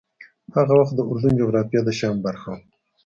[0.55, 2.59] هغه وخت د اردن جغرافیه د شام برخه وه.